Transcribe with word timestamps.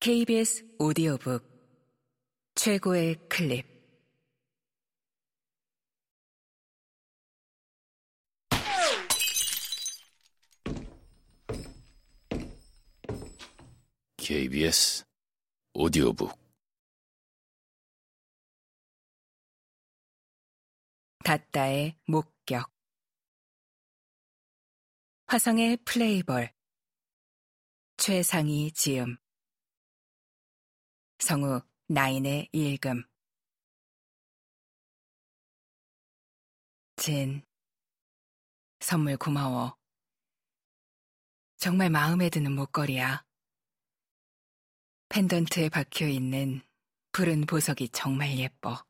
KBS 0.00 0.64
오디오북 0.78 1.42
최고의 2.54 3.16
클립. 3.28 3.66
KBS 14.16 15.04
오디오북. 15.74 16.38
다따의 21.24 21.98
목격. 22.06 22.70
화성의 25.26 25.78
플레이볼. 25.78 26.52
최상희 27.96 28.70
지음 28.70 29.16
성우 31.18 31.60
나인의 31.88 32.48
일금 32.52 33.04
진. 36.96 37.42
선물 38.80 39.16
고마워. 39.16 39.76
정말 41.56 41.90
마음에 41.90 42.28
드는 42.28 42.52
목걸이야. 42.52 43.24
펜던트에 45.08 45.68
박혀 45.68 46.06
있는 46.06 46.62
푸른 47.12 47.46
보석이 47.46 47.90
정말 47.90 48.38
예뻐. 48.38 48.84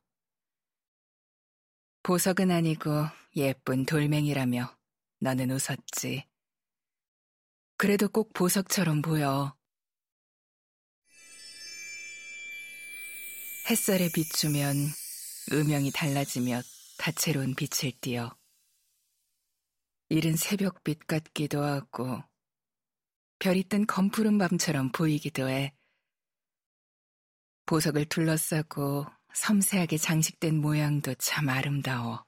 보석은 2.03 2.51
아니고 2.51 3.07
예쁜 3.37 3.85
돌멩이라며 3.85 4.77
너는 5.21 5.51
웃었지. 5.51 6.27
그래도 7.77 8.09
꼭 8.09 8.33
보석처럼 8.33 9.03
보여. 9.03 9.58
햇살에 13.71 14.09
비추면 14.09 14.77
음영이 15.53 15.91
달라지며 15.91 16.63
다채로운 16.97 17.55
빛을 17.55 17.93
띠어. 18.01 18.35
이른 20.09 20.37
새벽빛 20.37 21.07
같기도 21.07 21.63
하고 21.63 22.23
별이 23.39 23.65
뜬 23.65 23.87
검푸른 23.87 24.39
밤처럼 24.39 24.91
보이기도 24.91 25.51
해. 25.51 25.75
보석을 27.67 28.07
둘러싸고 28.07 29.05
섬세하게 29.35 29.99
장식된 29.99 30.57
모양도 30.57 31.15
참 31.17 31.51
아름다워. 31.51 32.25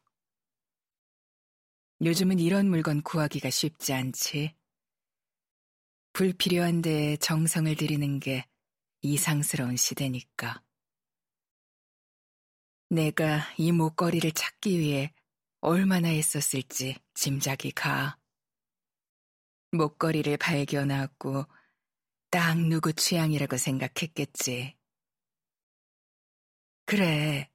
요즘은 2.03 2.39
이런 2.39 2.69
물건 2.69 3.01
구하기가 3.01 3.49
쉽지 3.49 3.95
않지. 3.95 4.55
불필요한 6.13 6.83
데에 6.83 7.17
정성을 7.17 7.75
들이는 7.77 8.21
게 8.21 8.45
이상스러운 9.01 9.77
시대니까. 9.77 10.63
내가 12.93 13.43
이 13.57 13.71
목걸이를 13.71 14.33
찾기 14.33 14.81
위해 14.81 15.15
얼마나 15.61 16.09
했었을지 16.09 16.97
짐작이 17.15 17.71
가. 17.71 18.19
목걸이를 19.71 20.37
발견하고 20.37 21.47
딱 22.31 22.59
누구 22.59 22.93
취향이라고 22.93 23.57
생각했겠지. 23.59 24.77
그래, 26.85 27.49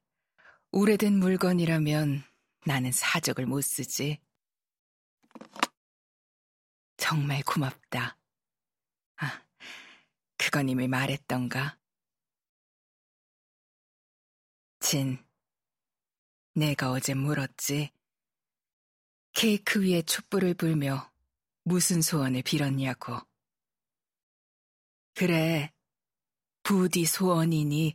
오래된 0.72 1.18
물건이라면 1.18 2.24
나는 2.64 2.90
사적을 2.90 3.44
못 3.44 3.60
쓰지. 3.60 4.18
정말 6.96 7.42
고맙다. 7.42 8.16
아, 9.16 9.46
그건 10.38 10.70
이미 10.70 10.88
말했던가? 10.88 11.78
진, 14.80 15.25
내가 16.56 16.90
어제 16.90 17.12
물었지. 17.12 17.92
케이크 19.34 19.84
위에 19.84 20.00
촛불을 20.00 20.54
불며 20.54 21.12
무슨 21.64 22.00
소원을 22.00 22.40
빌었냐고. 22.42 23.20
그래, 25.12 25.70
부디 26.62 27.04
소원이니 27.04 27.94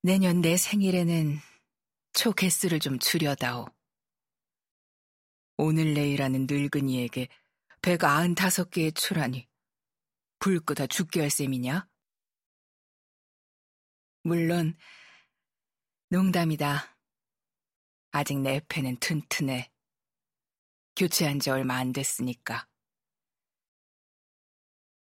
내년 0.00 0.40
내 0.40 0.56
생일에는 0.56 1.38
초 2.14 2.32
개수를 2.32 2.80
좀 2.80 2.98
줄여다오. 2.98 3.66
오늘 5.58 5.92
내일하는 5.92 6.46
늙은이에게 6.48 7.28
배가 7.82 8.16
아흔다섯 8.16 8.70
개의 8.70 8.92
초라니 8.92 9.46
불 10.38 10.60
끄다 10.60 10.86
죽게 10.86 11.20
할 11.20 11.28
셈이냐? 11.28 11.86
물론 14.22 14.74
농담이다. 16.08 16.95
아직 18.16 18.40
내 18.40 18.60
폐는 18.68 18.96
튼튼해. 18.98 19.70
교체한 20.96 21.38
지 21.38 21.50
얼마 21.50 21.76
안 21.76 21.92
됐으니까. 21.92 22.66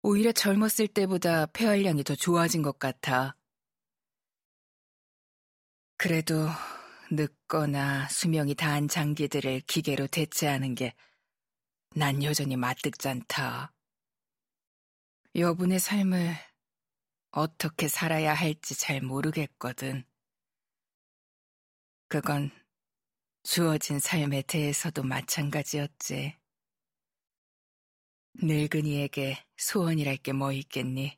오히려 0.03 0.31
젊었을 0.31 0.87
때보다 0.87 1.47
폐활량이 1.47 2.03
더 2.03 2.15
좋아진 2.15 2.61
것 2.61 2.77
같아. 2.77 3.35
그래도 5.97 6.47
늙거나 7.11 8.07
수명이 8.09 8.55
다한 8.55 8.87
장기들을 8.87 9.61
기계로 9.61 10.07
대체하는 10.07 10.75
게 10.75 10.93
난 11.97 12.21
여전히 12.23 12.57
마뜩잖다. 12.57 13.73
여분의 15.33 15.79
삶을 15.79 16.35
어떻게 17.31 17.87
살아야 17.87 18.33
할지 18.33 18.77
잘 18.77 18.99
모르겠거든. 18.99 20.03
그건 22.09 22.51
주어진 23.45 23.99
삶에 23.99 24.41
대해서도 24.41 25.03
마찬가지였지. 25.03 26.35
늙은이에게 28.41 29.45
소원이랄 29.55 30.17
게 30.17 30.33
뭐 30.33 30.51
있겠니? 30.51 31.15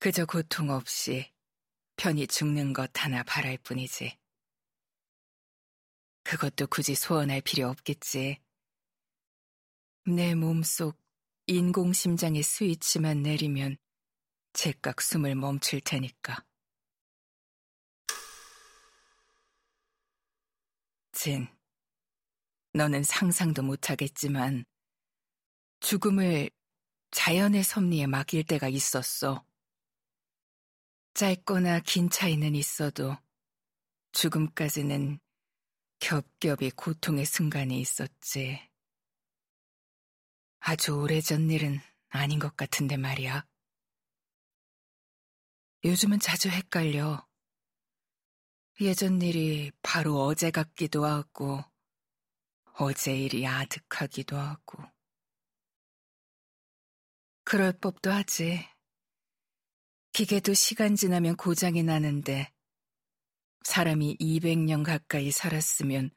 그저 0.00 0.26
고통 0.26 0.70
없이 0.70 1.32
편히 1.94 2.26
죽는 2.26 2.72
것 2.72 2.90
하나 2.96 3.22
바랄 3.22 3.56
뿐이지. 3.58 4.18
그것도 6.24 6.66
굳이 6.66 6.96
소원할 6.96 7.40
필요 7.40 7.68
없겠지. 7.68 8.40
내 10.06 10.34
몸속 10.34 11.00
인공심장의 11.46 12.42
스위치만 12.42 13.22
내리면 13.22 13.76
제깍 14.54 15.00
숨을 15.00 15.36
멈출 15.36 15.80
테니까. 15.80 16.44
진, 21.24 21.48
너는 22.74 23.02
상상도 23.02 23.62
못하겠지만 23.62 24.66
죽음을 25.80 26.50
자연의 27.12 27.64
섭리에 27.64 28.06
맡길 28.06 28.44
때가 28.44 28.68
있었어. 28.68 29.42
짧거나 31.14 31.80
긴 31.80 32.10
차이는 32.10 32.54
있어도 32.54 33.16
죽음까지는 34.12 35.18
겹겹이 36.00 36.72
고통의 36.76 37.24
순간이 37.24 37.80
있었지. 37.80 38.60
아주 40.58 40.92
오래전 40.92 41.50
일은 41.50 41.80
아닌 42.10 42.38
것 42.38 42.54
같은데 42.54 42.98
말이야. 42.98 43.46
요즘은 45.86 46.20
자주 46.20 46.50
헷갈려. 46.50 47.26
예전 48.80 49.22
일이 49.22 49.70
바로 49.82 50.24
어제 50.24 50.50
같기도 50.50 51.04
하고, 51.04 51.62
어제 52.72 53.16
일이 53.16 53.46
아득하기도 53.46 54.36
하고. 54.36 54.82
그럴 57.44 57.72
법도 57.72 58.10
하지. 58.10 58.66
기계도 60.12 60.54
시간 60.54 60.96
지나면 60.96 61.36
고장이 61.36 61.82
나는데 61.84 62.52
사람이 63.64 64.16
200년 64.18 64.82
가까이 64.82 65.30
살았으면 65.30 66.10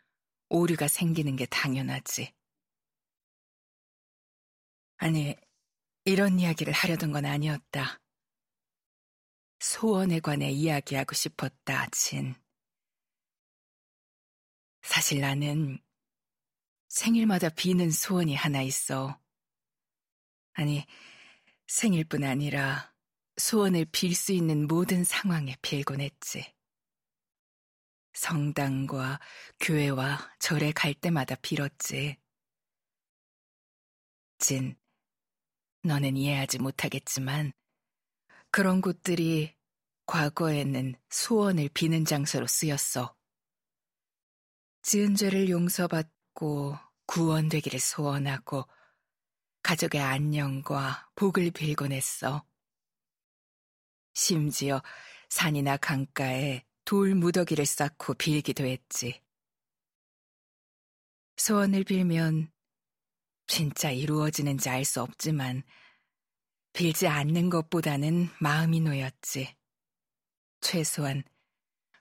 오류가 0.49 0.87
생기는 0.87 1.35
게 1.35 1.45
당연하지. 1.45 2.33
아니, 4.97 5.35
이런 6.05 6.39
이야기를 6.39 6.73
하려던 6.73 7.11
건 7.11 7.25
아니었다. 7.25 7.99
소원에 9.59 10.19
관해 10.19 10.49
이야기하고 10.49 11.13
싶었다, 11.13 11.87
진. 11.91 12.35
사실 14.87 15.19
나는 15.19 15.79
생일마다 16.87 17.49
비는 17.49 17.91
소원이 17.91 18.35
하나 18.35 18.61
있어. 18.61 19.19
아니, 20.53 20.85
생일뿐 21.67 22.23
아니라 22.23 22.95
소원을 23.35 23.85
빌 23.91 24.15
수 24.15 24.31
있는 24.31 24.65
모든 24.65 25.03
상황에 25.03 25.57
빌곤 25.61 25.99
했지. 25.99 26.55
성당과 28.13 29.19
교회와 29.59 30.33
절에 30.39 30.71
갈 30.71 30.93
때마다 30.93 31.35
빌었지. 31.35 32.17
진, 34.39 34.79
너는 35.83 36.15
이해하지 36.15 36.59
못하겠지만, 36.59 37.51
그런 38.51 38.79
곳들이 38.79 39.53
과거에는 40.05 40.95
소원을 41.09 41.67
비는 41.73 42.05
장소로 42.05 42.47
쓰였어. 42.47 43.16
지은 44.87 45.15
죄를 45.15 45.49
용서받고 45.49 46.77
구원되기를 47.07 47.77
소원하고 47.77 48.63
가족의 49.61 49.99
안녕과 49.99 51.09
복을 51.13 51.51
빌곤 51.51 51.91
했어. 51.91 52.45
심지어 54.13 54.81
산이나 55.27 55.75
강가에 55.75 56.63
돌 56.85 57.15
무더기를 57.15 57.65
쌓고 57.65 58.13
빌기도 58.13 58.63
했지. 58.63 59.21
소원을 61.35 61.83
빌면 61.83 62.49
진짜 63.45 63.91
이루어지는지 63.91 64.69
알 64.69 64.85
수 64.85 65.01
없지만 65.01 65.63
빌지 66.71 67.09
않는 67.09 67.49
것보다는 67.49 68.29
마음이 68.39 68.79
놓였지. 68.79 69.53
최소한 70.61 71.25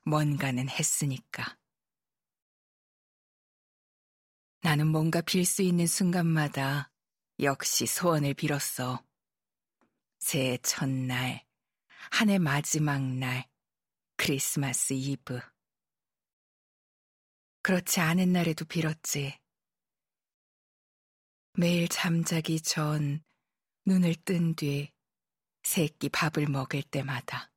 뭔가는 0.05 0.69
했으니까. 0.69 1.59
나는 4.67 4.89
뭔가 4.89 5.21
빌 5.21 5.45
수 5.45 5.63
있는 5.63 5.87
순간마다 5.87 6.91
역시 7.39 7.87
소원을 7.87 8.35
빌었어. 8.35 9.01
새해 10.19 10.59
첫날, 10.59 11.47
한 12.11 12.31
해 12.31 12.39
마지막 12.39 13.01
날, 13.01 13.49
크리스마스 14.17 14.93
이브. 14.93 15.39
그렇지 17.63 18.01
않은 18.01 18.33
날에도 18.33 18.65
빌었지. 18.65 19.39
매일 21.53 21.87
잠자기 21.87 22.61
전 22.61 23.23
눈을 23.85 24.17
뜬 24.25 24.57
뒤 24.57 24.93
새끼 25.63 26.09
밥을 26.09 26.49
먹을 26.49 26.83
때마다 26.83 27.53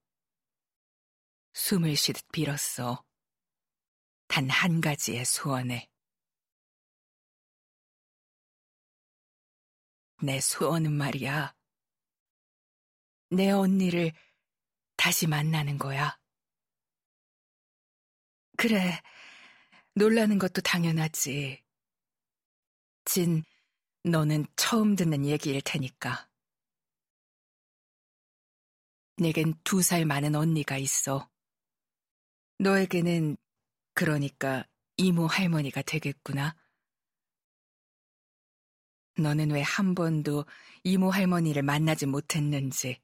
숨을 1.54 1.96
쉬듯 1.96 2.28
빌었어. 2.32 3.04
단 4.28 4.48
한 4.52 4.80
가지의 4.80 5.26
소원을. 5.26 5.90
내 10.22 10.40
소원은 10.42 10.92
말이야. 10.94 11.56
내 13.32 13.52
언니를 13.52 14.12
다시 14.98 15.28
만나는 15.28 15.78
거야. 15.78 16.18
그래, 18.58 19.02
놀라는 19.96 20.40
것도 20.40 20.62
당연하지. 20.62 21.64
진, 23.06 23.44
너는 24.04 24.46
처음 24.56 24.96
듣는 24.96 25.26
얘기일 25.26 25.62
테니까. 25.62 26.30
내겐 29.18 29.54
두 29.64 29.82
살 29.82 30.06
많은 30.06 30.36
언니가 30.36 30.78
있어. 30.78 31.30
너에게는 32.60 33.38
그러니까 33.94 34.66
이모 34.98 35.28
할머니가 35.28 35.82
되겠구나. 35.82 36.56
너는 39.20 39.52
왜 39.52 39.62
한 39.62 39.96
번도 39.96 40.46
이모 40.84 41.10
할머니를 41.12 41.64
만나지 41.64 42.06
못했는지, 42.06 43.02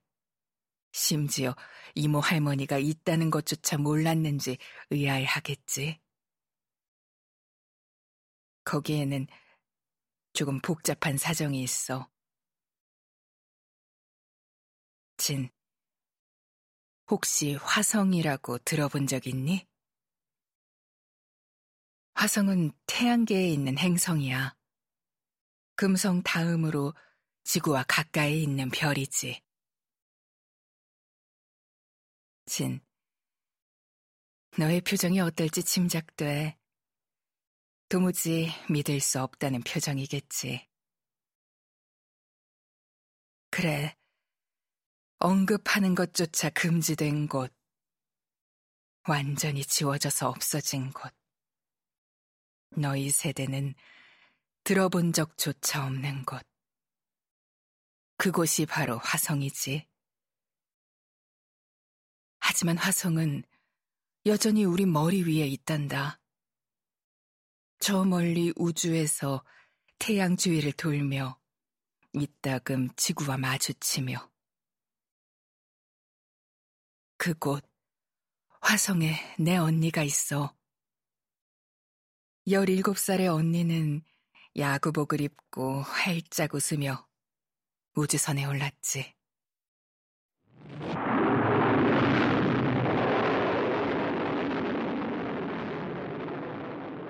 심지어 0.94 1.56
이모 1.96 2.20
할머니가 2.20 2.78
있다는 2.80 3.30
것조차 3.32 3.78
몰랐는지 3.78 4.58
의아해하겠지. 4.90 6.00
거기에는 8.64 9.28
조금 10.34 10.60
복잡한 10.62 11.18
사정이 11.18 11.62
있어. 11.64 12.10
진, 15.18 15.50
혹시 17.10 17.56
화성이라고 17.56 18.60
들어본 18.60 19.08
적 19.08 19.28
있니? 19.28 19.68
화성은 22.16 22.72
태양계에 22.88 23.50
있는 23.50 23.78
행성이야. 23.78 24.56
금성 25.76 26.24
다음으로 26.24 26.94
지구와 27.44 27.84
가까이 27.88 28.42
있는 28.42 28.70
별이지. 28.70 29.42
진, 32.46 32.80
너의 34.58 34.82
표정이 34.82 35.20
어떨지 35.20 35.64
짐작돼. 35.64 36.58
도무지 37.90 38.50
믿을 38.70 39.00
수 39.00 39.22
없다는 39.22 39.62
표정이겠지. 39.64 40.68
그래, 43.50 43.96
언급하는 45.20 45.94
것조차 45.96 46.50
금지된 46.52 47.28
곳, 47.28 47.54
완전히 49.08 49.64
지워져서 49.64 50.30
없어진 50.30 50.92
곳. 50.92 51.14
너희 52.78 53.10
세대는 53.10 53.76
들어본 54.66 55.14
적조차 55.14 55.86
없는 55.86 56.26
곳. 56.26 56.42
그곳이 58.18 58.66
바로 58.66 58.98
화성이지. 58.98 59.88
하지만 62.40 62.76
화성은 62.76 63.44
여전히 64.26 64.66
우리 64.66 64.88
머리 64.88 65.22
위에 65.22 65.46
있단다. 65.46 66.20
저 67.78 68.04
멀리 68.06 68.54
우주에서 68.56 69.46
태양 70.00 70.36
주위를 70.36 70.72
돌며 70.72 71.40
이따금 72.14 72.90
지구와 72.96 73.38
마주치며 73.38 74.32
그곳 77.18 77.64
화성에 78.62 79.36
내 79.38 79.58
언니가 79.58 80.02
있어. 80.02 80.58
17살의 82.48 83.32
언니는 83.32 84.04
야구복을 84.58 85.20
입고 85.22 85.82
활짝 85.82 86.54
웃으며 86.54 87.08
우주선에 87.96 88.46
올랐지. 88.46 89.14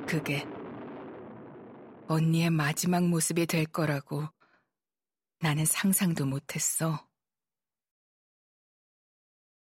그게 0.08 0.46
언니의 2.08 2.50
마지막 2.52 3.04
모습이 3.08 3.46
될 3.46 3.66
거라고 3.66 4.28
나는 5.40 5.66
상상도 5.66 6.26
못했어. 6.26 7.08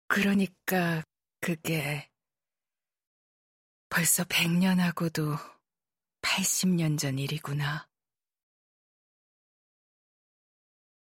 그러니까 0.08 1.04
그게 1.40 2.10
벌써 3.90 4.24
100년하고도 4.24 5.59
80년 6.22 6.98
전 6.98 7.20
일이구나. 7.20 7.89